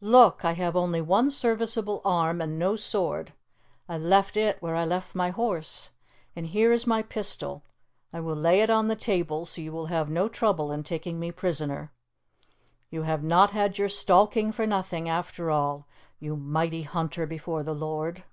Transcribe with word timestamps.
Look! 0.00 0.44
I 0.44 0.54
have 0.54 0.74
only 0.74 1.00
one 1.00 1.30
serviceable 1.30 2.02
arm 2.04 2.40
and 2.40 2.58
no 2.58 2.74
sword. 2.74 3.32
I 3.88 3.96
left 3.96 4.36
it 4.36 4.60
where 4.60 4.74
I 4.74 4.84
left 4.84 5.14
my 5.14 5.30
horse. 5.30 5.90
And 6.34 6.48
here 6.48 6.72
is 6.72 6.88
my 6.88 7.02
pistol; 7.02 7.62
I 8.12 8.18
will 8.18 8.34
lay 8.34 8.62
it 8.62 8.68
on 8.68 8.88
the 8.88 8.96
table, 8.96 9.46
so 9.46 9.60
you 9.60 9.70
will 9.70 9.86
have 9.86 10.10
no 10.10 10.26
trouble 10.28 10.72
in 10.72 10.82
taking 10.82 11.20
me 11.20 11.30
prisoner. 11.30 11.92
You 12.90 13.02
have 13.02 13.22
not 13.22 13.50
had 13.52 13.78
your 13.78 13.88
stalking 13.88 14.50
for 14.50 14.66
nothing, 14.66 15.08
after 15.08 15.52
all, 15.52 15.86
you 16.18 16.36
mighty 16.36 16.82
hunter 16.82 17.24
before 17.24 17.62
the 17.62 17.72
Lord!" 17.72 18.24